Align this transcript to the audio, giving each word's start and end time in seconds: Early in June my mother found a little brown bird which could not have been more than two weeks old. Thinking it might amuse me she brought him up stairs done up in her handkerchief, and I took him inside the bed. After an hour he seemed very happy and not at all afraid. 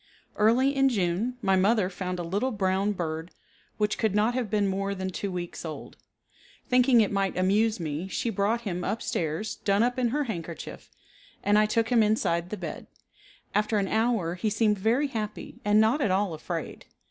Early 0.35 0.75
in 0.75 0.89
June 0.89 1.37
my 1.43 1.55
mother 1.55 1.87
found 1.87 2.17
a 2.17 2.23
little 2.23 2.49
brown 2.49 2.91
bird 2.93 3.29
which 3.77 3.99
could 3.99 4.15
not 4.15 4.33
have 4.33 4.49
been 4.49 4.67
more 4.67 4.95
than 4.95 5.11
two 5.11 5.31
weeks 5.31 5.63
old. 5.63 5.95
Thinking 6.67 7.01
it 7.01 7.11
might 7.11 7.37
amuse 7.37 7.79
me 7.79 8.07
she 8.07 8.31
brought 8.31 8.61
him 8.61 8.83
up 8.83 9.03
stairs 9.03 9.57
done 9.57 9.83
up 9.83 9.99
in 9.99 10.07
her 10.07 10.23
handkerchief, 10.23 10.89
and 11.43 11.55
I 11.55 11.67
took 11.67 11.89
him 11.89 12.01
inside 12.01 12.49
the 12.49 12.57
bed. 12.57 12.87
After 13.53 13.77
an 13.77 13.87
hour 13.87 14.33
he 14.33 14.49
seemed 14.49 14.79
very 14.79 15.09
happy 15.09 15.59
and 15.63 15.79
not 15.79 16.01
at 16.01 16.09
all 16.09 16.33
afraid. 16.33 16.87